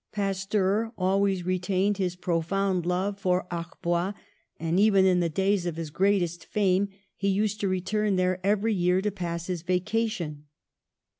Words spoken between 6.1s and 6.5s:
est